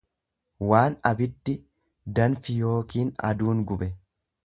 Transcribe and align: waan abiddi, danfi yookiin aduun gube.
waan 0.71 0.95
abiddi, 1.09 1.55
danfi 2.19 2.59
yookiin 2.65 3.15
aduun 3.33 3.67
gube. 3.73 3.97